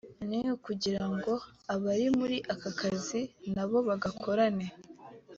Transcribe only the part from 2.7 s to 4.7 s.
kazi n’abo bagakorana